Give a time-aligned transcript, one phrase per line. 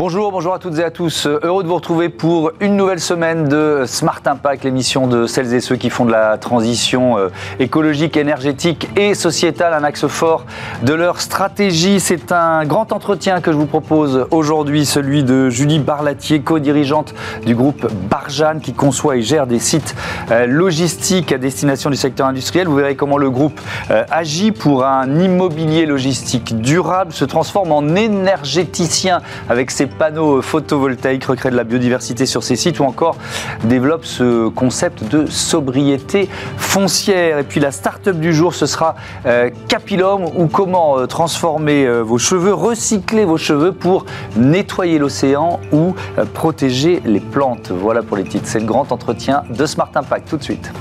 [0.00, 1.26] Bonjour, bonjour à toutes et à tous.
[1.26, 5.60] Heureux de vous retrouver pour une nouvelle semaine de Smart Impact, l'émission de celles et
[5.60, 7.28] ceux qui font de la transition euh,
[7.58, 10.46] écologique, énergétique et sociétale un axe fort
[10.84, 12.00] de leur stratégie.
[12.00, 17.54] C'est un grand entretien que je vous propose aujourd'hui, celui de Julie Barlatier, co-dirigeante du
[17.54, 19.94] groupe Barjane qui conçoit et gère des sites
[20.30, 22.68] euh, logistiques à destination du secteur industriel.
[22.68, 27.96] Vous verrez comment le groupe euh, agit pour un immobilier logistique durable, se transforme en
[27.96, 29.20] énergéticien
[29.50, 33.16] avec ses panneaux photovoltaïques, recrée de la biodiversité sur ces sites ou encore
[33.64, 37.38] développe ce concept de sobriété foncière.
[37.38, 38.94] Et puis la start-up du jour, ce sera
[39.26, 45.60] euh, Capilum ou comment euh, transformer euh, vos cheveux, recycler vos cheveux pour nettoyer l'océan
[45.72, 45.94] ou
[46.34, 47.70] protéger les plantes.
[47.70, 48.46] Voilà pour les titres.
[48.46, 50.72] C'est le grand entretien de Smart Impact tout de suite.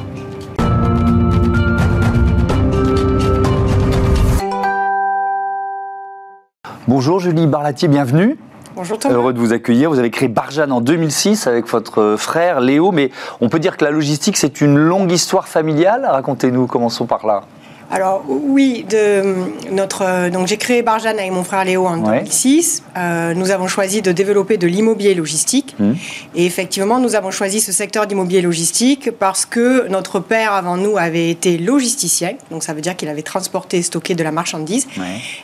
[6.88, 8.36] Bonjour Julie Barlatier, bienvenue.
[8.75, 9.00] Bonjour.
[9.09, 9.89] Heureux de vous accueillir.
[9.89, 13.09] Vous avez créé Barjane en 2006 avec votre frère Léo, mais
[13.42, 16.08] on peut dire que la logistique, c'est une longue histoire familiale.
[16.09, 17.42] Racontez-nous, commençons par là.
[17.92, 22.84] Alors oui, de notre donc j'ai créé Barjane avec mon frère Léo en 2006.
[22.95, 25.94] Euh, nous avons choisi de développer de l'immobilier logistique mmh.
[26.36, 30.98] et effectivement nous avons choisi ce secteur d'immobilier logistique parce que notre père avant nous
[30.98, 34.88] avait été logisticien, donc ça veut dire qu'il avait transporté et stocké de la marchandise.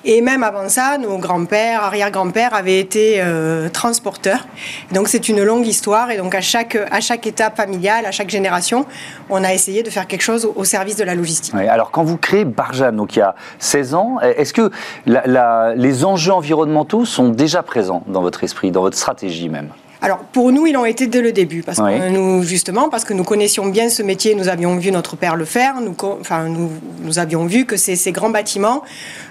[0.03, 4.45] Et même avant ça, nos grands-pères, arrière-grands-pères avaient été euh, transporteurs.
[4.93, 8.29] Donc c'est une longue histoire et donc à chaque à chaque étape familiale, à chaque
[8.29, 8.85] génération,
[9.31, 11.55] on a essayé de faire quelque chose au, service de la logistique.
[11.55, 14.19] alors quand vous créez Barjane, donc il y a 16 ans.
[14.19, 14.71] Est-ce que
[15.05, 19.69] les enjeux environnementaux sont déjà présents dans votre esprit, dans votre stratégie même?
[20.01, 23.13] Alors pour nous, ils ont été dès le début, parce que nous justement, parce que
[23.13, 26.69] nous connaissions bien ce métier, nous avions vu notre père le faire, nous, enfin nous,
[27.01, 28.83] nous avions vu que ces, ces grands bâtiments,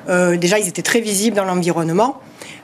[0.08, 2.16] euh, déjà ils étaient très visibles dans l'environnement.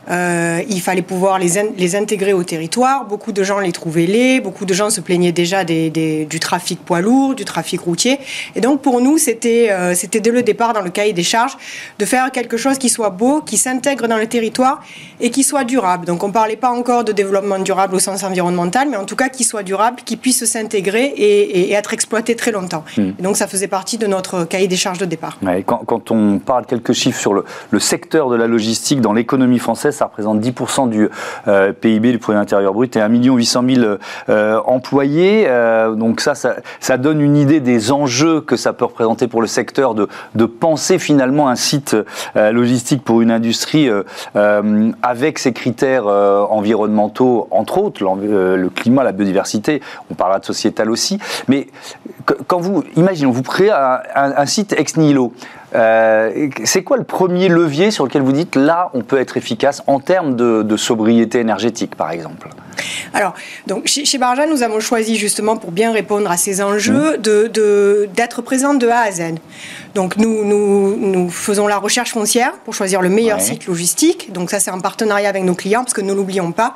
[0.09, 3.05] Euh, il fallait pouvoir les, les, intégrer au territoire.
[3.05, 5.91] Beaucoup de gens les trouvaient laids, beaucoup de gens se plaignaient déjà des,
[6.29, 8.19] du trafic poids lourd, du trafic routier.
[8.57, 11.57] Et donc pour nous, c'était euh, c'était dès le départ dans le cahier des charges
[11.99, 14.83] de faire quelque chose qui soit beau, qui s'intègre dans le territoire
[15.21, 16.07] et qui soit durable.
[16.07, 19.17] Donc on ne parlait pas encore de développement durable au sens environnemental, mais en tout
[19.17, 22.85] cas qui soit durable, qui puisse s'intégrer et, être exploité très longtemps.
[22.97, 23.13] Hmm.
[23.21, 25.39] donc ça faisait partie de notre cahier des charges de départ.
[25.67, 29.59] quand, quand, on parle quelques chiffres sur le, le secteur de la logistique dans l'économie
[29.59, 31.09] française, ça représente 10% du
[31.49, 33.97] euh, PIB, du produit intérieur brut, et 1 800 000
[34.67, 35.45] employés.
[35.49, 39.47] Euh, donc ça, ça, donne une idée des enjeux que ça peut représenter pour le
[39.47, 41.97] secteur de, de penser finalement un site
[42.37, 43.89] euh, logistique pour une industrie
[45.03, 49.81] avec ces critères environnementaux, entre autres, le climat, la biodiversité,
[50.11, 51.19] on parlera de sociétal aussi.
[51.49, 51.69] Mais
[52.47, 55.33] quand vous, imaginons, vous créez un site ex nihilo,
[55.75, 59.83] euh, c'est quoi le premier levier sur lequel vous dites là, on peut être efficace
[59.87, 62.49] en termes de, sobriété énergétique, par exemple?
[63.13, 63.35] Alors,
[63.67, 67.23] donc chez, chez Barja, nous avons choisi justement pour bien répondre à ces enjeux mmh.
[67.23, 69.35] de, d'être présente de A à Z.
[69.95, 74.33] Donc nous, nous, nous, faisons la recherche foncière pour choisir le meilleur site logistique.
[74.33, 76.75] Donc ça, c'est en partenariat avec nos clients, parce que ne l'oublions pas,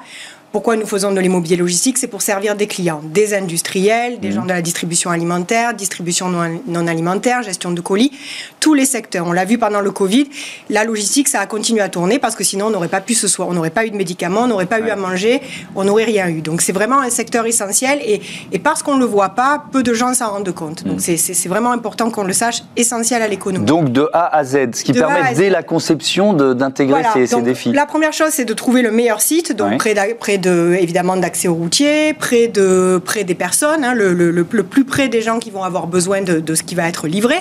[0.54, 1.98] pourquoi nous faisons de l'immobilier logistique?
[1.98, 4.32] C'est pour servir des clients, des industriels, des mmh.
[4.32, 8.12] gens de la distribution alimentaire, distribution non, alimentaire, gestion de colis,
[8.60, 9.26] tous les secteurs.
[9.26, 10.28] On l'a vu pendant le Covid,
[10.70, 13.26] la logistique, ça a continué à tourner parce que sinon on n'aurait pas pu se
[13.26, 15.42] soir, on n'aurait pas eu de médicaments, on n'aurait pas eu à manger,
[15.74, 16.40] on n'aurait rien eu.
[16.40, 18.22] Donc c'est vraiment un secteur essentiel et,
[18.52, 20.84] et parce qu'on ne le voit pas, peu de gens s'en rendent compte.
[20.84, 21.16] Donc mmh.
[21.16, 23.66] c'est vraiment important qu'on le sache, essentiel à l'économie.
[23.66, 27.72] Donc de A à Z, ce qui permet dès la conception d'intégrer ces, ces, défis.
[27.72, 31.54] La première chose, c'est de trouver le meilleur site, donc près, près évidemment d'accès au
[31.54, 35.62] routier, près, de, près des personnes, hein, le, le, plus près des gens qui vont
[35.62, 37.36] avoir besoin de, de ce qui va être livré.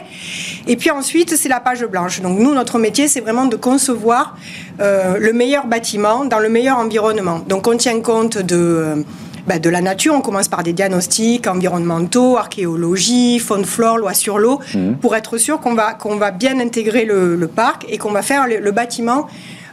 [0.68, 2.22] Et puis ensuite, c'est la page blanche.
[2.22, 4.38] Donc nous, notre métier, c'est vraiment de concevoir
[4.80, 7.42] euh, le meilleur bâtiment dans le meilleur environnement.
[7.47, 8.56] Donc on tient compte de...
[8.56, 8.96] Euh,
[9.46, 10.13] bah, de la nature.
[10.16, 14.94] On commence par des diagnostics environnementaux, archéologie, faune flore, loi sur l'eau, mmh.
[15.02, 18.22] pour être sûr qu'on va, qu'on va bien intégrer le, le parc et qu'on va
[18.22, 19.28] faire le, le bâtiment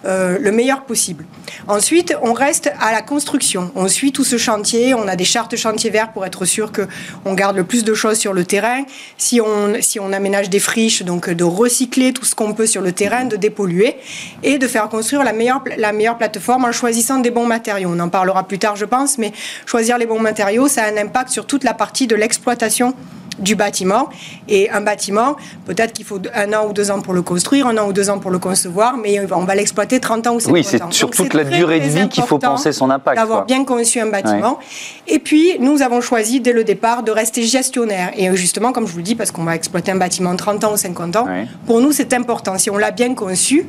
[0.05, 1.27] euh, le meilleur possible.
[1.69, 3.71] Ensuite, on reste à la construction.
[3.75, 4.95] On suit tout ce chantier.
[4.95, 8.19] On a des chartes chantier vert pour être sûr qu'on garde le plus de choses
[8.19, 8.85] sur le terrain.
[9.19, 12.83] Si on, si on aménage des friches, donc de recycler tout ce qu'on peut sur
[12.83, 13.97] le terrain, de dépolluer
[14.43, 17.91] et de faire construire la meilleure, la meilleure plateforme en choisissant des bons matériaux.
[17.93, 19.33] On en parlera plus tard, je pense, mais
[19.67, 22.95] choisir les bons matériaux, ça a un impact sur toute la partie de l'exploitation
[23.39, 24.09] du bâtiment.
[24.49, 25.37] Et un bâtiment,
[25.67, 28.11] peut-être qu'il faut un an ou deux ans pour le construire, un an ou deux
[28.11, 30.55] ans pour le concevoir, mais on va l'exploiter 30 ans ou 50 ans.
[30.55, 33.17] Oui, c'est sur toute la durée de vie qu'il faut penser son impact.
[33.17, 34.59] D'avoir bien conçu un bâtiment.
[35.07, 38.13] Et puis, nous avons choisi dès le départ de rester gestionnaire.
[38.17, 40.73] Et justement, comme je vous le dis, parce qu'on va exploiter un bâtiment 30 ans
[40.73, 41.27] ou 50 ans,
[41.67, 42.59] pour nous, c'est important.
[42.59, 43.67] Si on l'a bien conçu,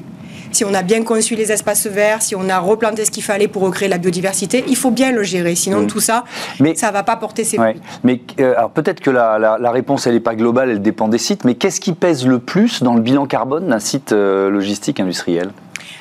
[0.52, 3.48] si on a bien conçu les espaces verts, si on a replanté ce qu'il fallait
[3.48, 5.56] pour recréer la biodiversité, il faut bien le gérer.
[5.56, 5.88] Sinon, mm.
[5.88, 6.26] tout ça,
[6.60, 7.82] mais, ça ne va pas porter ses fruits.
[8.04, 11.46] Mais euh, alors peut-être que la, réponse, elle n'est pas globale, elle dépend des sites,
[11.46, 15.52] mais qu'est-ce qui pèse le plus dans le bilan carbone d'un site euh, logistique industriel?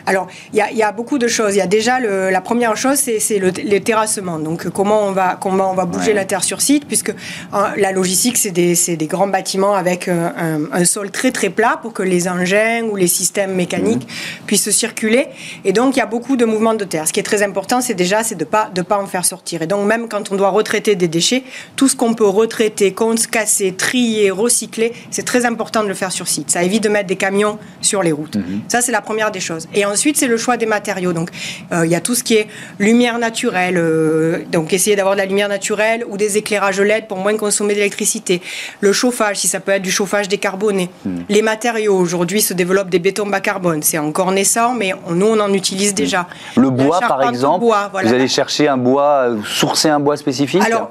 [0.07, 1.55] Alors, il y, a beaucoup de choses.
[1.55, 4.39] Il y a déjà la première chose, c'est le, terrassement.
[4.39, 7.13] Donc, comment on va, comment on va bouger la terre sur site, puisque
[7.53, 11.79] hein, la logistique, c'est des, des, grands bâtiments avec un, un, sol très très plat
[11.81, 14.47] pour que les engins ou les systèmes mécaniques mmh.
[14.47, 15.29] puissent circuler.
[15.65, 17.07] Et donc, il y a beaucoup de mouvements de terre.
[17.07, 19.63] Ce qui est très important, c'est déjà c'est de pas de pas en faire sortir.
[19.63, 21.45] Et donc, même quand on doit retraiter des déchets,
[21.77, 22.95] tout ce qu'on peut retraiter,
[23.31, 26.51] casser, trier, recycler, c'est très important de le faire sur site.
[26.51, 28.37] Ça évite de mettre des camions sur les routes.
[28.37, 28.63] Mmh.
[28.69, 29.69] Ça, c'est la première des choses.
[29.75, 31.13] Et ensuite, c'est le choix des matériaux.
[31.13, 31.31] Donc,
[31.73, 33.77] euh, il y a tout ce qui est lumière naturelle.
[33.77, 37.75] Euh, donc, essayer d'avoir de la lumière naturelle ou des éclairages LED pour moins consommer
[37.75, 38.41] d'électricité.
[38.81, 40.91] Le chauffage, si ça peut être du chauffage décarboné.
[41.05, 41.21] Hmm.
[41.29, 43.83] Les matériaux, aujourd'hui, se développent des bétons bas carbone.
[43.83, 46.27] C'est encore naissant, mais nous, on en utilise déjà.
[46.57, 46.63] Hmm.
[46.63, 50.91] Le bois, par exemple, vous allez chercher un bois, sourcer un bois spécifique Alors,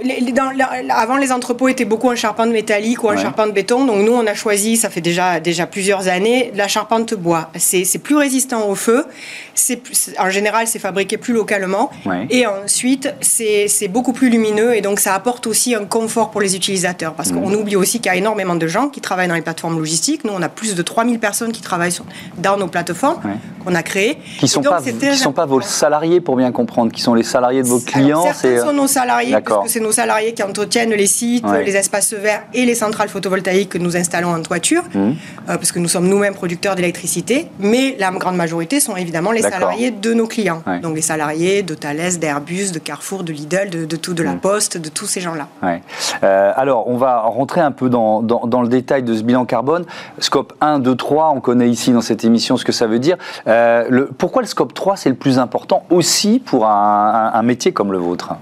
[0.90, 3.86] avant, les entrepôts étaient beaucoup en charpente métallique ou en charpente béton.
[3.86, 7.50] Donc, nous, on a choisi, ça fait déjà, déjà plusieurs années, la charpente bois.
[7.58, 9.06] C'est plus résistant au feu
[10.20, 11.90] en général, c'est fabriqué plus localement.
[12.30, 16.56] Et ensuite, c'est beaucoup plus lumineux et donc ça apporte aussi un confort pour les
[16.56, 17.14] utilisateurs.
[17.14, 17.56] Parce qu'on mm.
[17.56, 20.24] oublie aussi qu'il y a énormément de gens qui travaillent dans les plateformes logistiques.
[20.24, 21.98] Nous, on a plus de 3000 personnes qui travaillent
[22.38, 23.20] dans nos plateformes
[23.64, 24.18] qu'on a créées.
[24.38, 24.82] Qui ne sont, pas,
[25.16, 28.22] sont pas vos salariés, pour bien comprendre, qui sont les salariés de vos clients.
[28.22, 31.76] Alors, certains sont nos salariés, parce que c'est nos salariés qui entretiennent les sites, les
[31.76, 34.98] espaces verts et les centrales photovoltaïques que nous installons en toiture, mm.
[35.00, 35.12] euh,
[35.46, 37.48] parce que nous sommes nous-mêmes producteurs d'électricité.
[37.60, 40.64] Mais la grande majorité sont évidemment les salariés de nos clients.
[40.82, 44.40] Donc les salariés de Thales, d'Airbus, de Carrefour, de Lidl, de, tout, de la mm.
[44.40, 45.48] Poste, de tous ces gens-là.
[46.24, 49.86] Euh, alors, on va rentrer un peu dans, dans, le détail de ce bilan carbone.
[50.20, 53.18] Scope 1, 2, 3, on connaît ici dans cette émission ce que ça veut dire.
[53.48, 57.72] Euh, le, pourquoi le scope 3, c'est le plus important aussi pour un, un, métier
[57.72, 58.34] comme le vôtre?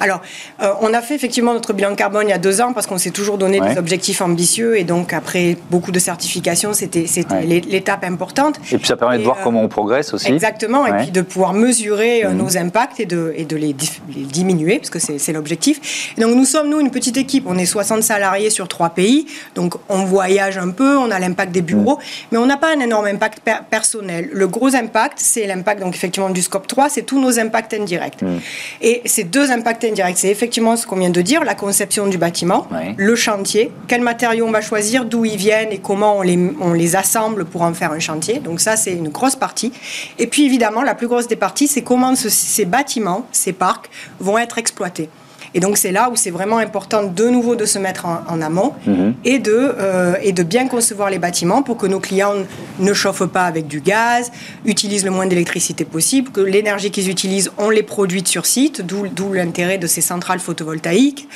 [0.00, 0.20] Alors,
[0.62, 2.98] euh, on a fait effectivement notre bilan carbone il y a deux ans parce qu'on
[2.98, 7.06] s'est toujours donné des objectifs ambitieux et donc après beaucoup de certifications, c'était
[7.44, 8.56] l'étape importante.
[8.70, 10.32] Et puis ça permet de voir comment on progresse aussi.
[10.32, 12.36] Exactement, et puis de pouvoir mesurer euh, mhm.
[12.36, 13.74] nos impacts et de, et de les,
[14.08, 16.14] diminuer, parce que c'est l'objectif.
[16.18, 19.74] Donc nous sommes, nous, une petite équipe, on est 60 salariés sur trois pays, donc
[19.88, 22.28] on voyage un peu, on a l'impact des bureaux, mhm.
[22.32, 23.40] mais on n'a pas un énorme impact
[23.70, 24.28] personnel.
[24.32, 28.22] Le gros impact, c'est l'impact, donc effectivement, du scope 3, c'est tous nos impacts indirects.
[28.22, 28.40] Mhm.
[28.80, 32.18] Et ces deux impacts indirects, c'est effectivement ce qu'on vient de dire, la conception du
[32.18, 32.66] bâtiment,
[32.96, 36.72] le chantier, quels matériaux on va choisir, d'où ils viennent et comment on les, on
[36.72, 38.38] les assemble pour en faire un chantier.
[38.38, 39.72] Donc ça, c'est une grosse partie.
[40.18, 43.90] Et puis évidemment, la plus grosse des parties, c'est comment ces bâtiments, ces parcs
[44.20, 45.08] vont être exploités.
[45.54, 48.72] Et donc c'est là où c'est vraiment important de nouveau de se mettre en, amont
[48.86, 49.14] mhm.
[49.24, 52.34] et, de, euh, et de bien concevoir les bâtiments pour que nos clients
[52.78, 54.32] ne chauffent pas avec du gaz,
[54.64, 59.32] utilisent le moins d'électricité possible, que l'énergie qu'ils utilisent, on les produit sur site, d'où
[59.32, 61.28] l'intérêt de ces centrales photovoltaïques.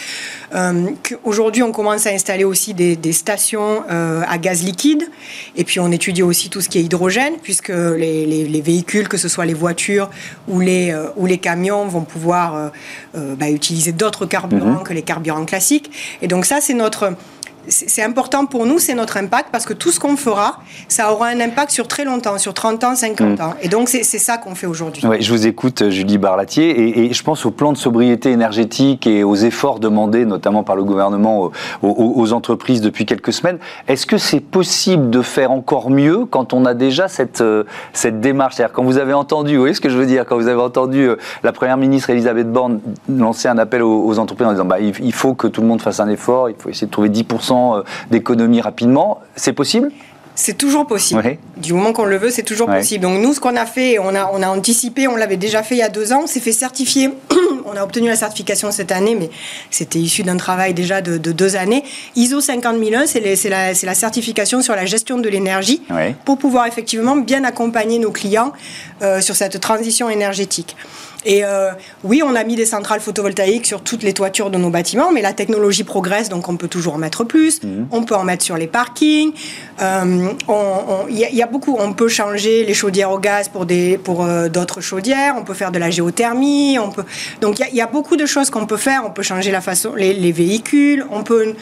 [0.55, 0.91] Euh,
[1.25, 5.05] Aujourd'hui, on commence à installer aussi des, stations euh, à gaz liquide
[5.57, 9.29] et puis on étudie aussi tout ce qui est hydrogène puisque les, véhicules, que ce
[9.29, 10.11] soit les voitures
[10.49, 12.73] ou les, euh, ou les camions, vont pouvoir
[13.15, 14.83] bah, utiliser d'autres d'autres carburants mhm.
[14.85, 15.91] que les carburants classiques.
[16.23, 17.15] Et donc ça, c'est notre
[17.69, 21.29] c'est important pour nous, c'est notre impact, parce que tout ce qu'on fera, ça aura
[21.29, 23.43] un impact sur très longtemps, sur 30 ans, 50 mm.
[23.43, 23.55] ans.
[23.63, 25.07] Et donc, c'est ça qu'on fait aujourd'hui.
[25.07, 29.25] Ouais, je vous écoute, Julie Barlatier, et, je pense au plan de sobriété énergétique et
[29.25, 31.51] aux efforts demandés, notamment par le gouvernement,
[31.83, 33.59] aux, entreprises depuis quelques semaines.
[33.89, 38.21] Est-ce que c'est possible de faire encore mieux quand on a déjà cette, euh, cette
[38.21, 38.57] démarche?
[38.57, 40.61] C'est-à-dire, quand vous avez entendu, vous voyez ce que je veux dire, quand vous avez
[40.61, 44.81] entendu euh, la Première ministre Elisabeth Borne lancer un appel aux, entreprises en disant bah,
[44.81, 47.56] il faut que tout le monde fasse un effort, il faut essayer de trouver 10%
[47.57, 49.21] euh, d'économie rapidement.
[49.35, 49.91] C'est possible?
[50.37, 51.39] C'est toujours possible.
[51.57, 53.03] Du moment qu'on le veut, c'est toujours possible.
[53.03, 55.77] Donc nous, ce qu'on a fait, on a, on a anticipé, on l'avait déjà fait
[55.77, 57.11] il y a deux ans, on s'est fait certifier.
[57.65, 59.31] on a obtenu la certification cette année, mais
[59.71, 61.83] c'était issu d'un travail déjà de, deux années.
[62.17, 65.83] ISO 50001, c'est la, la, certification sur la gestion de l'énergie
[66.27, 68.53] pour pouvoir effectivement bien accompagner nos clients
[69.01, 70.77] euh, sur cette transition énergétique.
[71.27, 71.73] Et euh,
[72.05, 75.23] oui, on a mis des centrales photovoltaïques sur toutes les toitures de nos bâtiments, mais
[75.23, 77.63] la technologie progresse, donc on peut toujours en mettre plus.
[77.63, 77.89] Mhm.
[77.91, 79.33] On peut en mettre sur les parkings.
[79.83, 80.29] Euh,
[81.11, 81.77] il y, a beaucoup.
[81.79, 85.35] On peut changer les chaudières au gaz pour des pour euh, d'autres chaudières.
[85.37, 86.79] On peut faire de la géothermie.
[86.79, 87.05] On peut.
[87.41, 89.03] Donc il y, a beaucoup de choses qu'on peut faire.
[89.05, 91.05] On peut changer la façon les, véhicules.
[91.11, 91.55] On peut.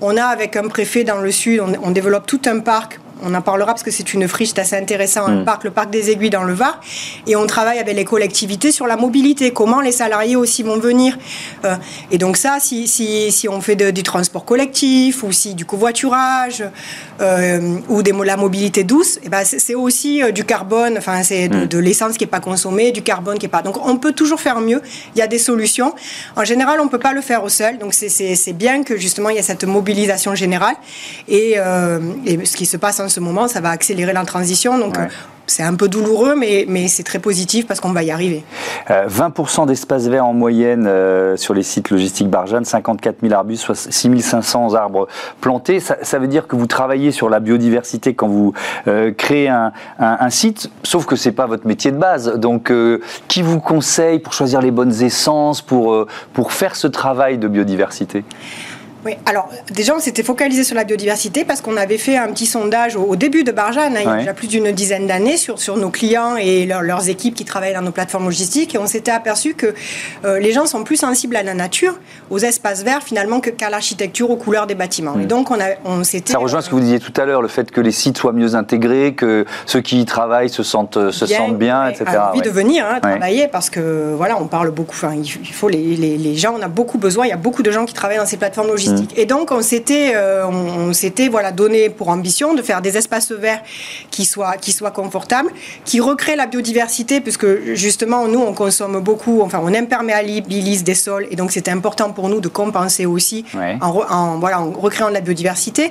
[0.00, 3.34] On a avec un préfet dans le sud, on, on développe tout un parc On
[3.34, 5.44] en parlera parce que c'est une friche assez intéressante, un mm.
[5.44, 6.80] parc, le parc des Aiguilles dans le Var.
[7.26, 11.18] Et on travaille avec les collectivités sur la mobilité, comment les salariés aussi vont venir.
[11.64, 11.76] Euh,
[12.10, 16.64] et donc ça, si, si, si on fait du transport collectif ou si du covoiturage
[17.20, 21.64] euh, ou des, la mobilité douce, eh ben c'est aussi du carbone, enfin c'est de,
[21.64, 21.66] mm.
[21.66, 23.62] de l'essence qui n'est pas consommée, du carbone qui n'est pas.
[23.62, 24.82] Donc on peut toujours faire mieux.
[25.14, 25.94] Il y a des solutions.
[26.36, 27.78] En général, on ne peut pas le faire au seul.
[27.78, 30.76] Donc c'est bien que justement il y a cette mobilisation générale.
[31.28, 34.78] Et, euh, et, ce qui se passe en ce moment, ça va accélérer la transition.
[34.78, 34.96] Donc
[35.48, 38.44] c'est un peu douloureux, mais, mais c'est très positif parce qu'on va y arriver.
[38.88, 43.72] 20% euh, d'espace vert en moyenne euh, sur les sites logistiques Barjane, 54 000 arbustes,
[43.74, 45.08] 6 500 arbres
[45.40, 45.80] plantés.
[45.80, 48.52] Ça, veut dire que vous travaillez sur la biodiversité quand vous
[48.86, 52.34] euh, créez un, un, site, sauf que c'est pas votre métier de base.
[52.34, 52.72] Donc,
[53.28, 58.24] qui vous conseille pour choisir les bonnes essences, pour, pour faire ce travail de biodiversité?
[59.04, 62.46] Oui, alors déjà on s'était focalisé sur la biodiversité parce qu'on avait fait un petit
[62.46, 65.60] sondage au, début de Barjane, hein, il y a déjà plus d'une dizaine d'années, sur,
[65.60, 69.12] sur nos clients et leurs équipes qui travaillent dans nos plateformes logistiques et on s'était
[69.12, 69.72] aperçu que
[70.24, 71.98] euh, les gens sont plus sensibles à la nature,
[72.30, 75.14] aux espaces verts finalement qu'à l'architecture, aux couleurs des bâtiments.
[75.14, 75.26] Et hmm.
[75.26, 76.32] donc on, a, on s'était...
[76.32, 78.32] Ça rejoint ce que vous disiez tout à l'heure, le fait que les sites soient
[78.32, 82.04] mieux intégrés, que ceux qui y travaillent se sentent, euh, se bien, sentent bien, etc.
[82.30, 85.94] envie de venir hein, travailler parce que voilà, on parle beaucoup, enfin, il faut les,
[85.96, 88.18] les, les gens, on a beaucoup besoin, il y a beaucoup de gens qui travaillent
[88.18, 88.87] dans ces plateformes logistiques.
[89.16, 93.32] Et donc, on s'était, euh, on, s'était voilà, donné pour ambition de faire des espaces
[93.32, 93.62] verts
[94.10, 95.50] qui soient, qui soient confortables,
[95.84, 101.26] qui recréent la biodiversité, puisque justement, nous, on consomme beaucoup, enfin, on imperméabilise des sols,
[101.30, 103.44] et donc c'était important pour nous de compenser aussi
[103.80, 105.90] en, voilà, en recréant de la biodiversité.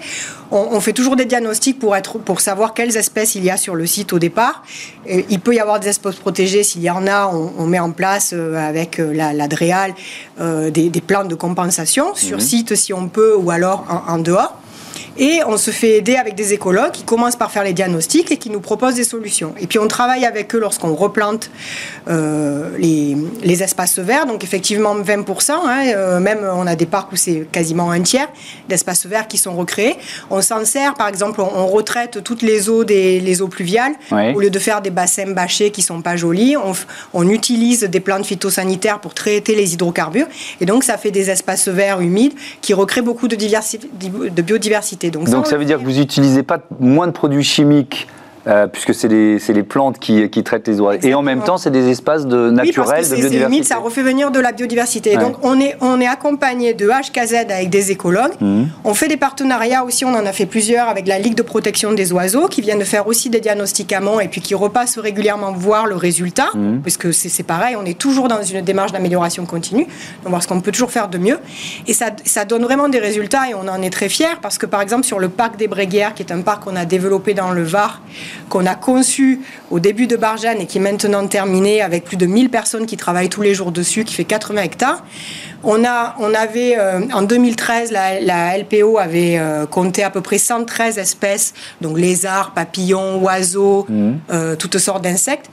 [0.51, 3.75] On, fait toujours des diagnostics pour, être, pour savoir quelles espèces il y a sur
[3.75, 4.63] le site au départ.
[5.07, 8.31] il peut y avoir des espèces protégées, s'il y en a, on, met en place
[8.33, 9.93] euh, avec euh, la, la DREAL
[10.39, 12.43] des, des, plans de compensation sur mhm.
[12.43, 14.55] site si on peut ou alors en dehors.
[15.19, 18.37] Et on se fait aider avec des écologues qui commencent par faire les diagnostics et
[18.37, 19.53] qui nous proposent des solutions.
[19.59, 21.49] Et puis on travaille avec eux lorsqu'on replante
[22.07, 24.27] euh, les, les, espaces verts.
[24.27, 28.29] Donc effectivement 20%, hein, euh, même on a des parcs où c'est quasiment un tiers
[28.69, 29.95] d'espaces verts qui sont recréés.
[30.29, 34.39] On s'en sert, par exemple, on, retraite toutes les eaux des les eaux pluviales au
[34.39, 36.55] lieu de faire des bassins bâchés qui sont pas jolis.
[36.55, 36.73] On,
[37.13, 40.27] on utilise des plantes phytosanitaires pour traiter les hydrocarbures.
[40.61, 45.06] Et donc ça fait des espaces verts humides qui recréent beaucoup de, de biodiversité.
[45.11, 48.07] Donc, ça, veut dire que vous n'utilisez pas moins de produits chimiques
[48.47, 50.99] euh, puisque c'est les, les, plantes qui, qui, traitent les oiseaux.
[51.07, 53.45] Et en même temps, c'est des espaces de naturels, de biodiversité.
[53.45, 55.17] Humide, ça refait venir de la biodiversité.
[55.17, 58.33] Donc, on est, on est accompagné de HKZ avec des écologues.
[58.39, 58.69] Mhm.
[58.83, 61.93] On fait des partenariats aussi, on en a fait plusieurs avec la Ligue de protection
[61.93, 65.87] des oiseaux, qui viennent de faire aussi des diagnostics et puis qui repassent régulièrement voir
[65.87, 66.79] le résultat, mmh.
[66.81, 69.85] puisque c'est pareil, on est toujours dans une démarche d'amélioration continue,
[70.23, 71.39] donc voir ce qu'on peut toujours faire de mieux.
[71.87, 74.65] Et ça, ça donne vraiment des résultats et on en est très fiers, parce que
[74.65, 77.51] par exemple, sur le parc des Bréguières, qui est un parc qu'on a développé dans
[77.51, 78.01] le Var,
[78.49, 79.41] qu'on a conçu
[79.71, 82.97] au début de Barjane et qui est maintenant terminé avec plus de 1000 personnes qui
[82.97, 85.03] travaillent tous les jours dessus, qui fait 80 hectares.
[85.69, 90.37] On, a, on avait, euh, en 2013, la, LPO avait euh, compté à peu près
[90.37, 94.11] 113 espèces, donc lézards, papillons, oiseaux, mmh.
[94.31, 95.49] euh, toutes sortes d'insectes.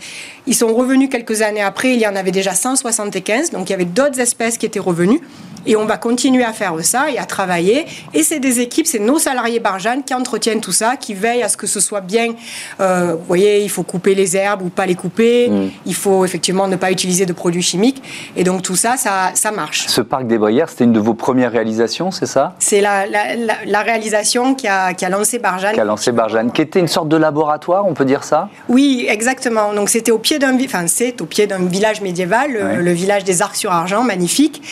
[0.47, 3.75] Ils sont revenus quelques années après, il y en avait déjà 175, donc il y
[3.75, 5.21] avait d'autres espèces qui étaient revenues.
[5.66, 7.87] Et on va continuer à faire ça et à travailler.
[8.12, 11.49] Et c'est des équipes, c'est nos salariés Barjane qui entretiennent tout ça, qui veillent à
[11.49, 12.35] ce que ce soit bien.
[12.80, 15.49] Euh, vous voyez, il faut couper les herbes ou pas les couper.
[15.49, 15.71] Mm.
[15.87, 18.02] Il faut effectivement ne pas utiliser de produits chimiques.
[18.37, 19.87] Et donc tout ça, ça, ça marche.
[19.88, 22.54] Ce parc des Brières, c'était une de vos premières réalisations, c'est ça?
[22.58, 25.75] C'est la, la, réalisation qui a, qui a lancé Barjane.
[25.75, 28.49] Qui a lancé Barjane, qui était une sorte de laboratoire, on peut dire ça?
[28.68, 29.73] Oui, exactement.
[29.75, 33.42] Donc c'était au pied d'un, enfin c'est au pied d'un village médiéval, le, village des
[33.42, 34.62] Arcs sur Argent, magnifique.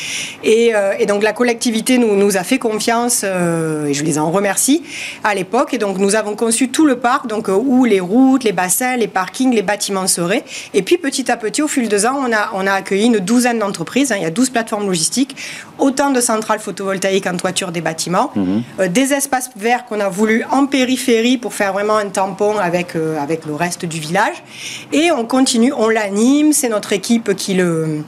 [0.45, 4.19] Et euh, et donc la collectivité nous, nous a fait confiance euh, et je les
[4.19, 4.83] en remercie
[5.25, 5.75] à l'époque.
[5.75, 8.97] Et donc nous avons conçu tout le parc, donc euh, où les routes, les bassins,
[8.97, 10.45] les parkings, les bâtiments seraient.
[10.75, 13.19] Et puis petit à petit, au fil des ans, on a, on a accueilli une
[13.19, 14.13] douzaine d'entreprises.
[14.13, 14.17] Hein.
[14.19, 15.12] il y a 12 plateformes logistiques,
[15.79, 18.89] autant de centrales photovoltaïques en toiture des bâtiments, mhm.
[18.89, 23.47] des espaces verts qu'on a voulu en périphérie pour faire vraiment un tampon avec, avec
[23.47, 24.43] le reste du village.
[24.93, 28.05] Et on continue, on l'anime, c'est notre équipe qui le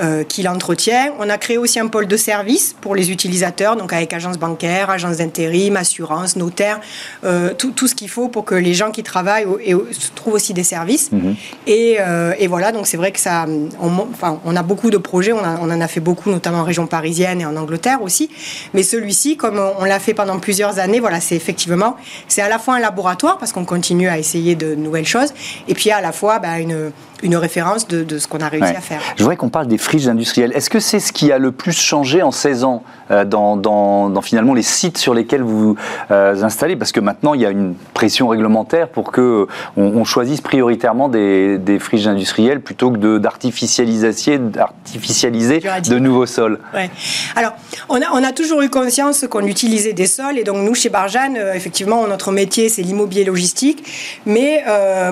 [0.00, 1.12] euh, qui l'entretient.
[1.18, 4.88] On a créé aussi un pôle de service pour les utilisateurs, donc avec agence bancaire,
[4.88, 6.80] agence d'intérim, assurance, notaire,
[7.24, 9.74] euh, tout, tout, ce qu'il faut pour que les gens qui travaillent et,
[10.14, 11.12] trouvent aussi des services.
[11.12, 11.34] Mhm.
[11.66, 13.44] Et, euh, et, voilà, donc c'est vrai que ça,
[13.80, 16.64] on, enfin, on a beaucoup de projets, on, on, en a fait beaucoup, notamment en
[16.64, 18.30] région parisienne et en Angleterre aussi.
[18.72, 21.96] Mais celui-ci, comme on l'a fait pendant plusieurs années, voilà, c'est effectivement,
[22.28, 25.34] c'est à la fois un laboratoire parce qu'on continue à essayer de nouvelles choses,
[25.68, 28.74] et puis à la fois bah, une une référence de, de ce qu'on a réussi
[28.74, 29.00] à faire.
[29.16, 30.52] Je voudrais qu'on parle des friches industrielles.
[30.54, 34.54] Est-ce que c'est ce qui a le plus changé en 16 ans euh, dans, finalement
[34.54, 35.76] les sites sur lesquels vous
[36.10, 36.76] euh, installez?
[36.76, 39.46] Parce que maintenant, il y a une pression réglementaire pour que
[39.76, 46.58] on, choisisse prioritairement des, friches industrielles plutôt que d'artificialiser de nouveaux sols.
[46.74, 46.90] Ouais.
[47.36, 47.52] Alors,
[47.88, 50.88] on a, on a toujours eu conscience qu'on utilisait des sols et donc nous, chez
[50.88, 53.84] Barjane, effectivement, notre métier, c'est l'immobilier logistique,
[54.26, 54.64] mais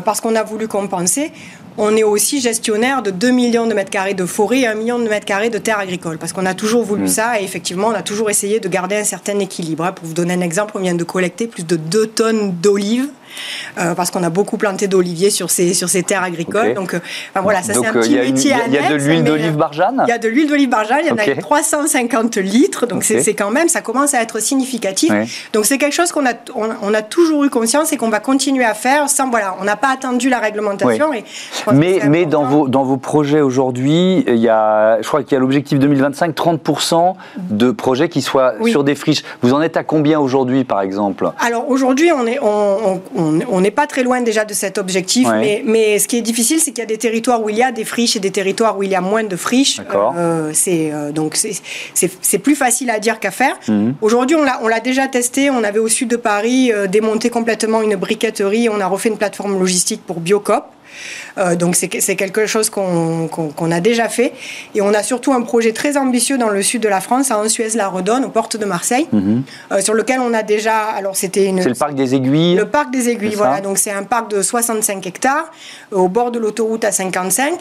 [0.04, 1.32] parce qu'on a voulu compenser,
[1.78, 4.98] on est aussi gestionnaire de 2 millions de mètres carrés de forêt et 1 million
[4.98, 6.18] de mètres carrés de terres agricoles.
[6.18, 7.08] Parce qu'on a toujours voulu mm.
[7.08, 9.92] ça et effectivement, on a toujours essayé de garder un certain équilibre.
[9.94, 13.08] Pour vous donner un exemple, on vient de collecter plus de 2 tonnes d'olives
[13.78, 16.75] euh, parce qu'on a beaucoup planté d'oliviers sur ces, sur ces terres agricoles.
[16.75, 17.00] Donc, euh,
[17.42, 20.10] voilà, ça c'est un euh, petit métier Il y, a de l'huile d'olive barjane Il
[20.10, 23.50] y a de l'huile d'olive barjane, il y en a 350 litres, donc c'est quand
[23.50, 25.12] même, ça commence à être significatif.
[25.52, 28.64] Donc c'est quelque chose qu'on a, on, a toujours eu conscience et qu'on va continuer
[28.64, 31.12] à faire sans, voilà, on n'a pas attendu la réglementation.
[31.12, 31.25] Et
[31.72, 35.37] mais mais dans, vos, dans vos projets aujourd'hui, il y a, je crois qu'il y
[35.37, 39.22] a l'objectif 2025, 30% de projets qui soient sur des friches.
[39.42, 41.30] Vous en êtes à combien aujourd'hui, par exemple?
[41.38, 43.19] Alors aujourd'hui, on est, on, on
[43.60, 45.28] n'est pas très loin déjà de cet objectif,
[45.64, 47.72] mais, ce qui est difficile, c'est qu'il y a des territoires où il y a
[47.72, 49.80] des friches et des territoires où il y a moins de friches.
[50.16, 53.56] Euh, c'est euh, donc c'est plus facile à dire qu'à faire.
[53.68, 53.94] Mhm.
[54.00, 55.50] Aujourd'hui, on l'a déjà testé.
[55.50, 58.68] On avait au sud de Paris euh, démonté complètement une briqueterie.
[58.68, 60.64] On a refait une plateforme logistique pour Biocop.
[61.38, 64.32] Euh, donc c'est quelque chose qu'on a déjà fait.
[64.75, 67.38] Et on a surtout un projet très ambitieux dans le sud de la France, à
[67.38, 69.42] Ansuez-la-Redonne, aux portes de Marseille, mhm.
[69.73, 70.78] euh, sur lequel on a déjà.
[70.78, 71.62] Alors c'était une.
[71.62, 72.54] C'est le parc des Aiguilles.
[72.54, 73.61] Le parc des Aiguilles, voilà.
[73.61, 75.50] Donc c'est un parc de 65 hectares
[75.92, 77.61] au bord de l'autoroute à 55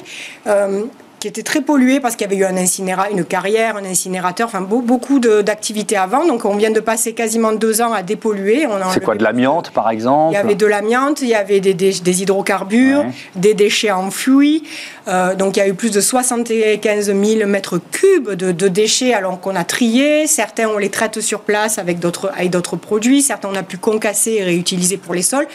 [1.20, 4.48] qui était très pollué parce qu'il y avait eu un incinéra, une carrière, un incinérateur,
[4.48, 6.26] enfin beaucoup d'activités avant.
[6.26, 8.68] Donc on vient de passer quasiment deux ans à dépolluer.
[8.94, 11.74] C'est quoi de l'amiante par exemple Il y avait de l'amiante, il y avait des,
[11.74, 14.64] des, hydrocarbures, des déchets enfouis.
[15.08, 19.40] Euh, donc il y a eu plus de 75 000 mètres cubes de, déchets alors
[19.42, 20.28] qu'on a trié.
[20.28, 23.22] Certains on les traite sur place avec d'autres avec d'autres produits.
[23.22, 25.48] Certains on a pu concasser et réutiliser pour les sols.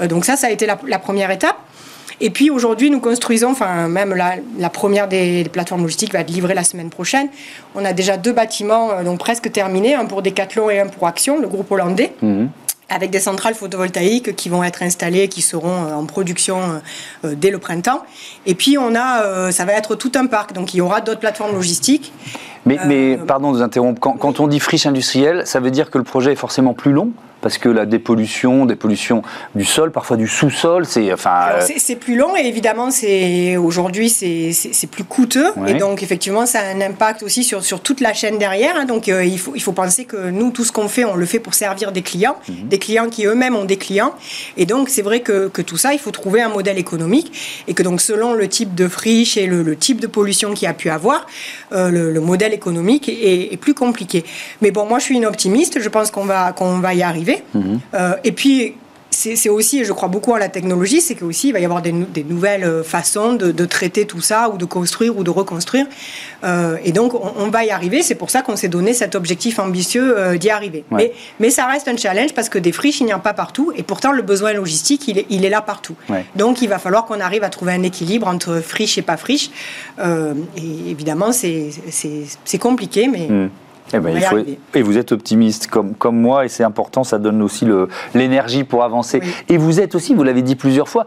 [0.00, 1.56] Euh, donc ça ça a été la première étape.
[2.20, 6.54] Et puis aujourd'hui, nous construisons, enfin même la, première des, plateformes logistiques va être livrée
[6.54, 7.28] la semaine prochaine.
[7.74, 11.06] On a déjà deux bâtiments euh, donc presque terminés, un pour Decathlon et un pour
[11.06, 12.12] Action, le groupe hollandais.
[12.22, 12.50] Mhm.
[12.90, 16.80] avec des centrales photovoltaïques qui vont être installées, qui seront euh, en production
[17.24, 18.02] euh, dès le printemps.
[18.46, 21.20] Et puis on a, ça va être tout un parc, donc il y aura d'autres
[21.20, 22.12] plateformes logistiques.
[22.66, 25.90] Mais, mais pardon de vous interrompre, quand, quand on dit friche industrielle, ça veut dire
[25.90, 27.10] que le projet est forcément plus long?
[27.44, 29.20] Parce que la dépollution, dépollution
[29.54, 31.48] du sol, parfois du sous-sol, c'est enfin.
[31.52, 36.60] Euh, c'est plus long et évidemment c'est aujourd'hui c'est plus coûteux et donc effectivement ça
[36.60, 38.76] a un impact aussi sur, sur toute la chaîne derrière.
[38.78, 38.86] Hein.
[38.86, 41.26] donc euh, il faut il faut penser que nous tout ce qu'on fait on le
[41.26, 42.68] fait pour servir des clients, mhm.
[42.68, 44.14] des clients qui eux-mêmes ont des clients
[44.56, 47.30] et donc c'est vrai que, que, tout ça il faut trouver un modèle économique
[47.68, 50.72] et que donc selon le type de friche et le, type de pollution qu'il a
[50.72, 51.26] pu avoir,
[51.72, 54.24] euh, le, modèle économique est, est, plus compliqué.
[54.62, 57.33] Mais bon moi je suis une optimiste, je pense qu'on va qu'on va y arriver.
[57.54, 57.80] Mhm.
[57.94, 58.74] Euh, et puis,
[59.10, 61.82] c'est aussi, et je crois beaucoup à la technologie, c'est qu'aussi il va y avoir
[61.82, 65.86] des, nouvelles euh, façons de, traiter tout ça, ou de construire, ou de reconstruire.
[66.42, 68.02] Euh, et donc, on, va y arriver.
[68.02, 70.84] C'est pour ça qu'on s'est donné cet objectif ambitieux d'y arriver.
[70.90, 73.34] Mais, mais ça reste un challenge parce que des friches, il n'y en a pas
[73.34, 73.72] partout.
[73.76, 75.94] Et pourtant, le besoin logistique, il est, il est là partout.
[76.34, 79.50] Donc, il va falloir qu'on arrive à trouver un équilibre entre friche et pas friche.
[80.00, 83.28] et évidemment, c'est compliqué, mais.
[83.28, 83.50] Mm.
[83.92, 84.18] Eh ben,
[84.74, 87.66] et vous êtes optimiste comme, comme moi, et c'est important, ça donne aussi
[88.14, 89.20] l'énergie pour avancer.
[89.48, 91.06] Et vous êtes aussi, vous l'avez dit plusieurs fois,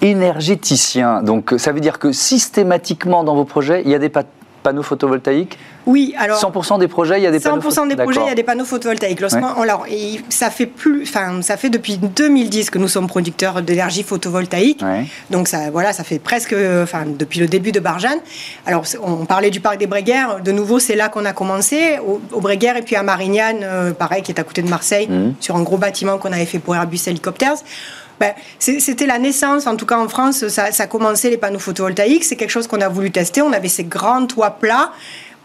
[0.00, 1.22] énergéticien.
[1.22, 4.08] Donc ça veut dire que systématiquement dans vos projets, il y a des
[4.62, 8.20] panneaux photovoltaïques oui, alors 100% des projets, il y a des panneaux 100% des projets,
[8.20, 9.22] il y a des panneaux photovoltaïques.
[9.22, 9.86] alors,
[10.28, 14.84] ça fait plus, enfin, ça fait depuis 2010 que nous sommes producteurs d'énergie photovoltaïque.
[15.30, 18.18] Donc ça, voilà, ça fait presque, enfin, depuis le début de Barjane.
[18.66, 20.42] Alors, on parlait du parc des Bréguères.
[20.42, 23.92] De nouveau, c'est là qu'on a commencé, au, au, Bréguères et puis à Marignane, euh,
[23.92, 25.34] pareil, qui est à côté de Marseille, mmh.
[25.40, 27.56] sur un gros bâtiment qu'on avait fait pour Airbus Helicopters.
[28.20, 31.58] Ben, c'était la naissance, en tout cas en France, ça, ça a commencé les panneaux
[31.58, 32.24] photovoltaïques.
[32.24, 33.42] C'est quelque chose qu'on a voulu tester.
[33.42, 34.92] On avait ces grands toits plats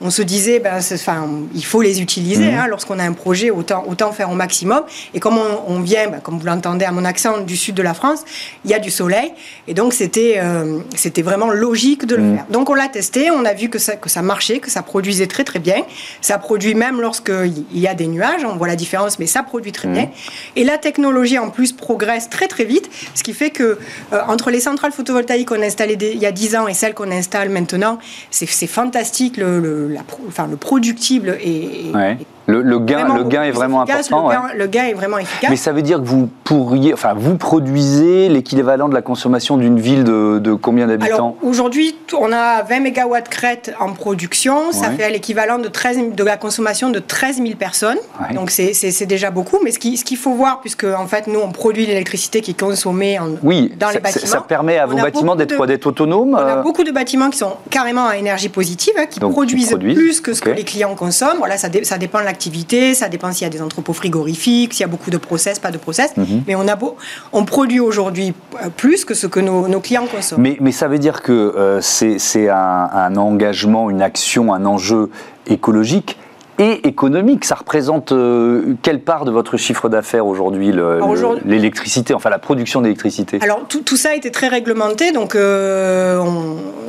[0.02, 2.52] on se disait, ben, enfin, il faut les utiliser.
[2.52, 2.60] Mhm.
[2.60, 4.84] Hein, lorsqu'on a un projet, autant, autant faire au maximum.
[5.14, 7.94] Et comme on, vient, ben, comme vous l'entendez à mon accent, du sud de la
[7.94, 8.24] France,
[8.66, 9.32] il y a du soleil.
[9.68, 12.36] Et donc, c'était euh, c'était vraiment logique de le mhm.
[12.36, 12.46] faire.
[12.50, 15.28] Donc, on l'a testé, on a vu que ça, que ça marchait, que ça produisait
[15.28, 15.84] très, très bien.
[16.22, 19.72] Ça produit même lorsqu'il y a des nuages, on voit la différence, mais ça produit
[19.72, 19.94] très mhm.
[19.94, 20.10] bien.
[20.56, 23.78] Et la technologie, en plus, progresse très, très vite, ce qui fait que
[24.12, 26.94] euh, entre les centrales photovoltaïques qu'on a installées il y a 10 ans et celles
[26.94, 28.00] qu'on installe maintenant,
[28.32, 29.93] c'est fantastique le,
[30.28, 31.92] enfin, le productible est,
[32.48, 34.30] Le, gain, le gain est vraiment important.
[34.56, 35.50] Le, gain, est vraiment efficace.
[35.50, 39.80] Mais ça veut dire que vous pourriez, enfin, vous produisez l'équivalent de la consommation d'une
[39.80, 41.38] ville de, combien d'habitants?
[41.42, 44.72] Aujourd'hui, on a 20 MW crête en production.
[44.72, 47.98] Ça fait l'équivalent de, 13, de la consommation de 13 000 personnes.
[48.34, 49.60] Donc c'est déjà beaucoup.
[49.64, 52.52] Mais ce qu'il ce qu'il faut voir, puisque en fait, nous, on produit l'électricité qui
[52.52, 54.26] est consommée en, oui, dans les bâtiments.
[54.26, 56.62] Ça permet à vos bâtiments d'être autonomes On a euh?
[56.62, 60.42] beaucoup de bâtiments qui sont carrément à énergie positive, hein, qui, produisent plus que ce
[60.42, 61.38] que les clients consomment.
[61.38, 64.82] Voilà, ça, ça dépend de l'activité, ça dépend s'il y a des entrepôts frigorifiques, s'il
[64.82, 66.18] y a beaucoup de process, pas de process.
[66.18, 66.44] Mhm.
[66.48, 66.98] Mais on, a beau,
[67.32, 70.42] on produit aujourd'hui euh, plus que ce que nos, clients consomment.
[70.42, 75.10] Mais, mais, ça veut dire que euh, c'est un, un engagement, une action, un enjeu
[75.48, 76.18] écologique
[76.60, 77.46] et économique.
[77.46, 80.74] Ça représente euh, quelle part de votre chiffre d'affaires aujourd'hui,
[81.46, 83.40] l'électricité, enfin la production d'électricité?
[83.42, 86.24] Alors tout, tout, ça été très réglementé, donc euh,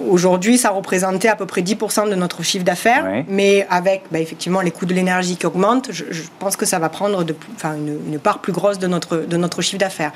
[0.09, 4.61] aujourd'hui ça représentait à peu près 10% de notre chiffre d'affaires, mais avec bah, effectivement
[4.61, 6.05] les coûts de l'énergie qui augmentent, je,
[6.39, 9.37] pense que ça va prendre de, enfin, une, une, part plus grosse de notre, de
[9.37, 10.13] notre chiffre d'affaires.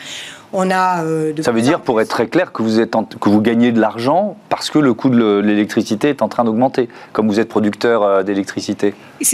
[0.52, 3.40] On a euh, ça veut dire, pour être très clair, que vous, êtes que vous
[3.42, 7.38] gagnez de l'argent parce que le coût de l'électricité est en train d'augmenter, comme vous
[7.38, 8.22] êtes producteur euh,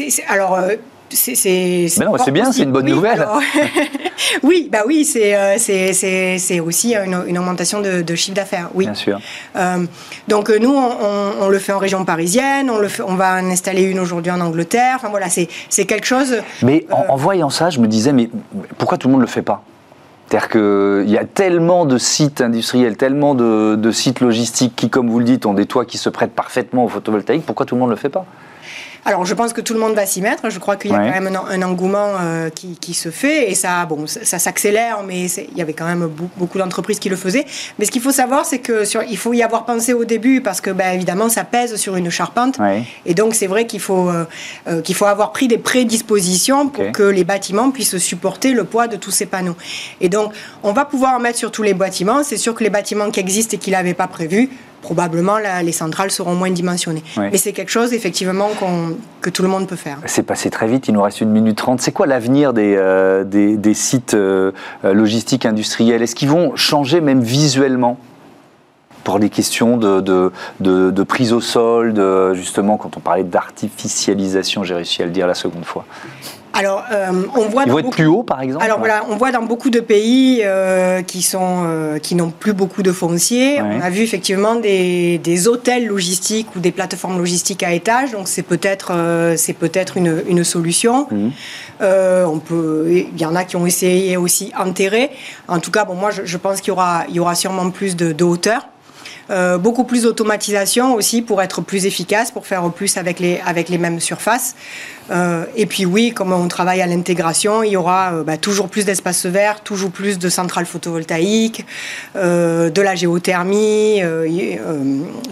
[0.05, 0.27] d'électricité.
[0.29, 0.75] Alors, euh,
[1.11, 3.27] c'est c'est bien, c'est une bonne nouvelle.
[4.43, 8.71] oui, bah oui, c'est aussi une, augmentation de, chiffre d'affaires.
[8.75, 8.87] Oui.
[8.87, 9.21] Bien sûr.
[10.27, 13.83] donc nous, on, le fait en région parisienne, on le fait, on va en installer
[13.83, 14.95] une aujourd'hui en Angleterre.
[14.97, 16.37] Enfin voilà, c'est quelque chose.
[16.62, 18.29] Mais en, en, voyant ça, je me disais, mais
[18.79, 19.62] pourquoi tout le monde ne le fait pas?
[20.29, 25.19] C'est-à-dire qu'il y a tellement de sites industriels, tellement de, sites logistiques qui, comme vous
[25.19, 27.45] le dites, ont des toits qui se prêtent parfaitement au photovoltaïque.
[27.45, 28.25] Pourquoi tout le monde ne le fait pas?
[29.07, 30.49] Alors, je pense que tout le monde va s'y mettre.
[30.49, 33.85] Je crois qu'il y a quand même un, engouement euh, qui, se fait et ça,
[33.87, 37.45] bon, ça, s'accélère, mais il y avait quand même beaucoup d'entreprises qui le faisaient.
[37.79, 40.61] Mais ce qu'il faut savoir, c'est que il faut y avoir pensé au début parce
[40.61, 42.59] que, ben, évidemment, ça pèse sur une charpente.
[43.05, 44.25] Et donc, c'est vrai qu'il faut euh,
[44.69, 48.88] euh, qu'il faut avoir pris des prédispositions pour que les bâtiments puissent supporter le poids
[48.88, 49.57] de tous ces panneaux.
[50.01, 52.23] Et donc, on va pouvoir en mettre sur tous les bâtiments.
[52.23, 54.51] C'est sûr que les bâtiments qui existent et qui l'avaient pas prévu,
[54.85, 57.03] probablement les centrales seront moins dimensionnées.
[57.16, 58.51] Mais c'est quelque chose effectivement
[59.23, 59.99] que tout le monde peut faire.
[60.05, 61.81] C'est passé très vite, il nous reste une minute trente.
[61.81, 64.53] C'est quoi l'avenir des, euh, des, sites euh,
[64.85, 66.03] logistiques industriels?
[66.03, 67.99] Est-ce qu'ils vont changer même visuellement?
[69.05, 74.64] Pour les questions de, de, de, prise au sol, de, justement quand on parlait d'artificialisation,
[74.64, 75.85] j'ai réussi à le dire la seconde fois
[76.55, 77.64] alors, euh, on voit.
[77.67, 78.64] Ils vont être plus haut, par exemple.
[78.64, 82.53] Alors voilà, on voit dans beaucoup de pays euh, qui sont euh, qui n'ont plus
[82.53, 83.61] beaucoup de fonciers.
[83.61, 88.12] On a vu effectivement des, des, hôtels logistiques ou des plateformes logistiques à étage.
[88.12, 88.93] Donc c'est peut-être
[89.37, 91.09] c'est peut-être une, une solution.
[91.11, 91.33] Mhm.
[91.81, 92.87] on peut.
[92.90, 95.11] Il y en a qui ont essayé aussi enterrer.
[95.49, 97.71] En tout cas, bon, moi je, je pense qu'il y aura il y aura sûrement
[97.71, 98.67] plus de, de hauteur.
[99.31, 103.69] Euh, beaucoup plus d'automatisation aussi pour être plus efficace, pour faire plus avec les, avec
[103.69, 104.55] les mêmes surfaces.
[105.11, 108.69] Euh, et puis oui, comme on travaille à l'intégration, il y aura euh, bah, toujours
[108.69, 111.65] plus d'espaces verts, toujours plus de centrales photovoltaïques,
[112.15, 114.03] de la géothermie,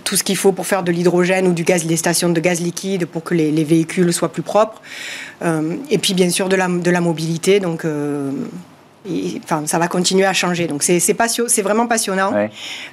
[0.04, 2.60] tout ce qu'il faut pour faire de l'hydrogène ou du gaz, des stations de gaz
[2.60, 4.80] liquide pour que les, les véhicules soient plus propres.
[5.90, 7.84] et puis bien sûr de la, de la mobilité, donc
[9.42, 10.66] enfin, ça va continuer à changer.
[10.66, 12.32] Donc c'est c'est vraiment passionnant.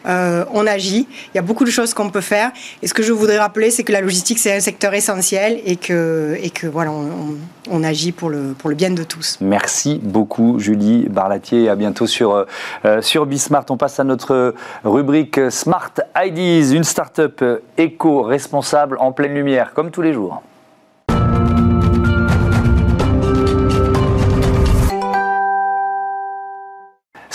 [0.07, 1.07] Euh, on agit.
[1.33, 2.51] Il y a beaucoup de choses qu'on peut faire.
[2.81, 5.75] Et ce que je voudrais rappeler, c'est que la logistique c'est un secteur essentiel et
[5.75, 9.37] que et que voilà, on, agit pour le pour le bien de tous.
[9.41, 11.69] Merci beaucoup, Julie Barlatier.
[11.69, 12.45] À bientôt sur
[12.85, 13.65] euh, sur Bismart.
[13.69, 17.43] On passe à notre rubrique Smart Ideas, une start-up
[17.77, 20.41] éco-responsable en pleine lumière, comme tous les jours.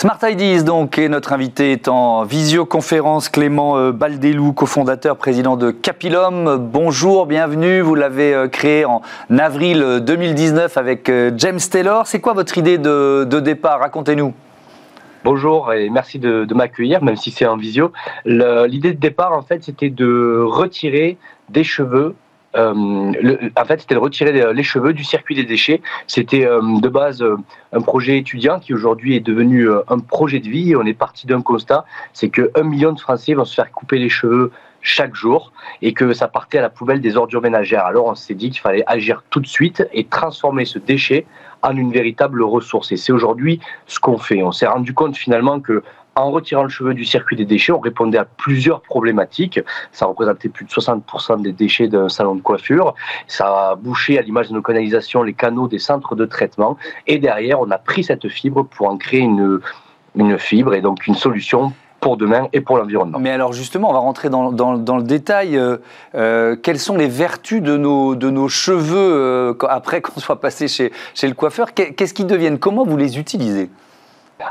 [0.05, 0.19] Smart
[0.63, 6.57] donc, et notre invité est en visioconférence, Clément euh, Baldelou, cofondateur, président de Capilum.
[6.57, 7.81] Bonjour, bienvenue.
[7.81, 9.01] Vous l'avez euh, créé en
[9.35, 12.05] avril 2019 avec euh, James Taylor.
[12.05, 13.79] C'est quoi votre idée de, départ?
[13.79, 14.35] Racontez-nous.
[15.23, 17.91] Bonjour et merci de m'accueillir, même si c'est en visio.
[18.25, 21.17] L'idée de départ, en fait, c'était de retirer
[21.49, 22.13] des cheveux
[22.55, 23.11] euh,
[23.57, 25.81] en fait, c'était de retirer les cheveux du circuit des déchets.
[26.07, 27.37] C'était euh, de base euh,
[27.73, 30.75] un projet étudiant qui aujourd'hui est devenu un projet de vie.
[30.75, 33.97] on est parti d'un constat, c'est que un million de Français vont se faire couper
[33.97, 37.85] les cheveux chaque jour et que ça partait à la poubelle des ordures ménagères.
[37.85, 41.25] Alors on s'est dit qu'il fallait agir tout de suite et transformer ce déchet
[41.63, 42.91] en une véritable ressource.
[42.91, 44.43] Et c'est aujourd'hui ce qu'on fait.
[44.43, 45.83] On s'est rendu compte finalement que
[46.15, 49.59] en retirant le cheveu du circuit des déchets, on répondait à plusieurs problématiques.
[49.91, 52.95] Ça représentait plus de 60% des déchets d'un salon de coiffure.
[53.27, 56.77] Ça a bouché, à l'image de nos canalisations, les canaux des centres de traitement.
[57.07, 59.59] Et derrière, on a pris cette fibre pour en créer une,
[60.15, 63.17] une fibre et donc une solution pour demain et pour l'environnement.
[63.19, 65.57] Mais alors justement, on va rentrer dans, le détail.
[65.57, 65.77] Euh,
[66.13, 70.67] euh, quelles sont les vertus de nos, de nos cheveux euh, après qu'on soit passé
[70.67, 71.73] chez, chez le coiffeur?
[71.73, 72.59] Qu'est-ce qu'ils deviennent?
[72.59, 73.69] Comment vous les utilisez?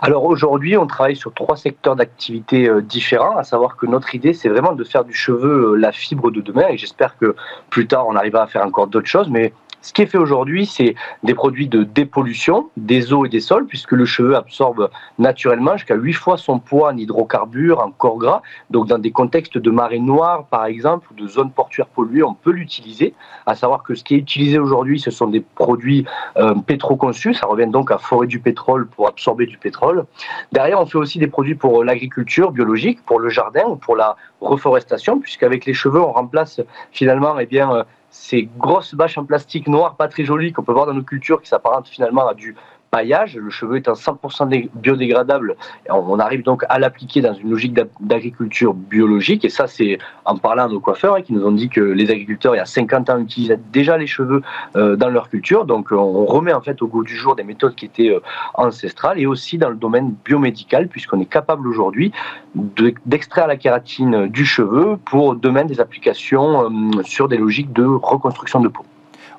[0.00, 4.48] Alors aujourd'hui, on travaille sur trois secteurs d'activité différents, à savoir que notre idée, c'est
[4.48, 7.36] vraiment de faire du cheveu la fibre de demain, et j'espère que
[7.68, 9.52] plus tard, on arrivera à faire encore d'autres choses, mais
[9.84, 10.94] ce qui est fait aujourd'hui, c'est
[11.24, 15.94] des produits de dépollution des eaux et des sols, puisque le cheveu absorbe naturellement jusqu'à
[15.94, 18.42] 8 fois son poids en hydrocarbures, en corps gras.
[18.70, 22.32] Donc, dans des contextes de marée noire, par exemple, ou de zones portuaires polluées, on
[22.32, 23.12] peut l'utiliser.
[23.44, 26.06] À savoir que ce qui est utilisé aujourd'hui, ce sont des produits
[26.38, 27.34] euh, pétroconçus.
[27.34, 30.06] Ça revient donc à forer du pétrole pour absorber du pétrole.
[30.52, 34.16] Derrière, on fait aussi des produits pour l'agriculture biologique, pour le jardin ou pour la
[34.40, 39.66] reforestation, puisqu'avec les cheveux, on remplace finalement, eh bien, euh, ces grosses bâches en plastique
[39.66, 42.54] noir pas très jolies qu'on peut voir dans nos cultures qui s'apparentent finalement à du
[43.02, 45.56] Le cheveu est un 100% biodégradable.
[45.90, 49.44] On arrive donc à l'appliquer dans une logique d'agriculture biologique.
[49.44, 52.10] Et ça, c'est en parlant à nos coiffeurs hein, qui nous ont dit que les
[52.10, 54.42] agriculteurs, il y a 50 ans, utilisaient déjà les cheveux
[54.76, 55.64] euh, dans leur culture.
[55.64, 58.20] Donc, on remet en fait au goût du jour des méthodes qui étaient euh,
[58.54, 62.12] ancestrales et aussi dans le domaine biomédical, puisqu'on est capable aujourd'hui
[63.06, 68.60] d'extraire la kératine du cheveu pour demain des applications euh, sur des logiques de reconstruction
[68.60, 68.84] de peau.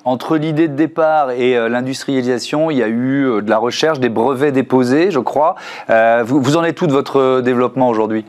[0.06, 3.98] Entre l'idée de départ et euh, l'industrialisation, il y a eu euh, de la recherche,
[3.98, 5.56] des brevets déposés, je crois.
[5.90, 8.24] Euh, vous, en êtes tout de votre développement aujourd'hui?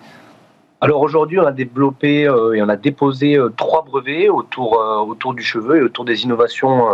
[0.81, 5.77] Alors aujourd'hui, on a développé et on a déposé trois brevets autour, autour du cheveu
[5.77, 6.85] et autour des innovations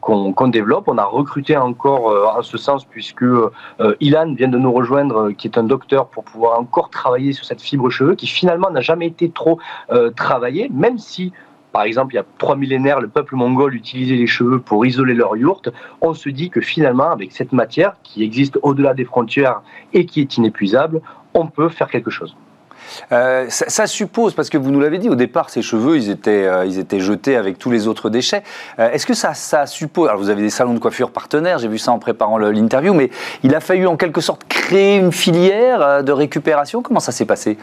[0.00, 0.84] qu'on développe.
[0.86, 3.26] On a recruté encore en ce sens puisque
[4.00, 7.60] Ilan vient de nous rejoindre, qui est un docteur pour pouvoir encore travailler sur cette
[7.60, 9.58] fibre cheveux qui finalement n'a jamais été trop
[10.16, 11.34] travaillée, même si
[11.72, 15.14] par exemple, il y a trois millénaires, le peuple mongol utilisait les cheveux pour isoler
[15.14, 15.70] leur yourte.
[16.00, 20.20] On se dit que finalement, avec cette matière qui existe au-delà des frontières et qui
[20.20, 21.00] est inépuisable,
[21.34, 22.34] on peut faire quelque chose.
[23.12, 26.46] Euh, ça, suppose, parce que vous nous l'avez dit, au départ, ces cheveux, ils étaient,
[26.46, 28.42] euh, ils étaient jetés avec tous les autres déchets.
[28.78, 31.68] Euh, est-ce que ça, ça suppose, alors vous avez des salons de coiffure partenaires, j'ai
[31.68, 33.10] vu ça en préparant l'interview, mais
[33.42, 36.82] il a fallu en quelque sorte créer une filière de récupération.
[36.82, 37.58] Comment ça s'est passé?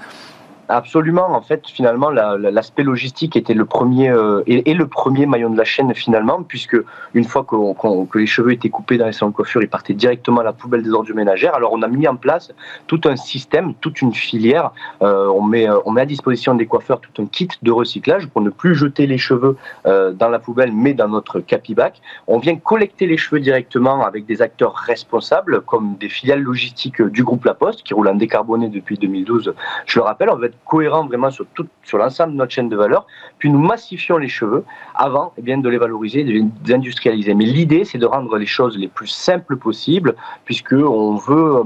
[0.69, 1.29] Absolument.
[1.31, 5.63] En fait, finalement, l'aspect logistique était le premier euh, et, le premier maillon de la
[5.63, 6.75] chaîne finalement, puisque
[7.13, 10.41] une fois que les cheveux étaient coupés dans les salons de coiffure, ils partaient directement
[10.41, 11.55] à la poubelle des ordures ménagères.
[11.55, 12.51] Alors, on a mis en place
[12.87, 14.71] tout un système, toute une filière.
[15.01, 18.41] Euh, on met on met à disposition des coiffeurs tout un kit de recyclage pour
[18.41, 22.01] ne plus jeter les cheveux euh, dans la poubelle, mais dans notre capibac.
[22.27, 27.23] On vient collecter les cheveux directement avec des acteurs responsables, comme des filiales logistiques du
[27.23, 29.53] groupe La Poste, qui roule en décarboné depuis 2012.
[29.85, 31.45] Je le rappelle, on va cohérent vraiment sur,
[31.83, 33.05] sur l'ensemble de notre chaîne de valeur,
[33.37, 34.63] puis nous massifions les cheveux
[34.95, 37.33] avant eh de les valoriser, de les industrialiser.
[37.33, 40.15] Mais l'idée, c'est de rendre les choses les plus simples possibles,
[40.45, 41.63] puisqu'on veut euh,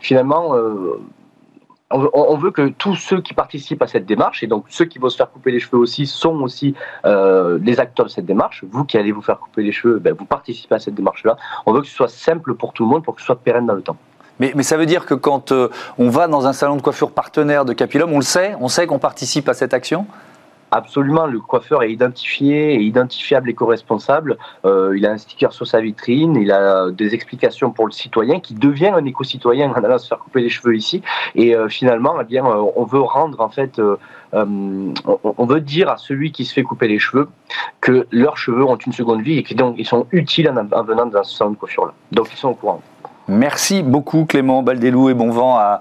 [0.00, 0.54] finalement...
[0.54, 1.00] Euh,
[1.94, 5.10] on veut que tous ceux qui participent à cette démarche, et donc ceux qui vont
[5.10, 6.74] se faire couper les cheveux aussi, sont aussi
[7.04, 8.64] euh, les acteurs de cette démarche.
[8.70, 11.36] Vous qui allez vous faire couper les cheveux, ben, vous participez à cette démarche-là.
[11.66, 13.66] On veut que ce soit simple pour tout le monde, pour que ce soit pérenne
[13.66, 13.98] dans le temps.
[14.54, 17.64] Mais, ça veut dire que quand euh, on va dans un salon de coiffure partenaire
[17.64, 20.04] de Capilum, on le sait, on sait qu'on participe à cette action?
[20.72, 24.38] Absolument, le coiffeur est identifié et identifiable éco-responsable.
[24.64, 28.40] Euh, il a un sticker sur sa vitrine, il a des explications pour le citoyen
[28.40, 31.02] qui devient un éco-citoyen en allant se faire couper les cheveux ici.
[31.36, 33.80] Et euh, finalement, eh bien, on veut rendre en fait,
[34.32, 37.28] on veut dire à celui qui se fait couper les cheveux
[37.80, 41.06] que leurs cheveux ont une seconde vie et qu'ils ils sont utiles en, en venant
[41.06, 41.92] dans ce salon de coiffure là.
[42.10, 42.80] Donc ils sont au courant.
[43.28, 45.80] Merci beaucoup Clément Baldelou et bon vent à,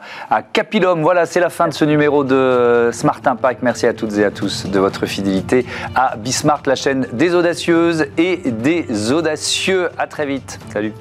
[0.54, 1.02] Capilum.
[1.02, 3.64] Voilà, c'est la fin de ce numéro de Smart Impact.
[3.64, 8.06] Merci à toutes et à tous de votre fidélité à Bismart, la chaîne des audacieuses
[8.18, 9.90] et des audacieux.
[9.98, 10.60] À très vite.
[10.72, 10.94] Salut.